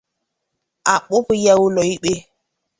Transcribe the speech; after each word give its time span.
a 0.91 0.93
kpụpụ 1.05 1.33
ya 1.45 1.53
ụlọikpe. 1.65 2.11